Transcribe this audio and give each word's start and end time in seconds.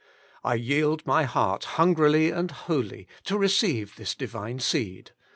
I 0.43 0.55
yield 0.55 1.05
my 1.05 1.25
heart 1.25 1.63
hungrily 1.77 2.31
and 2.31 2.49
wholly 2.49 3.07
to 3.25 3.37
receive 3.37 3.97
this 3.97 4.15
Divine 4.15 4.57
seed. 4.57 5.11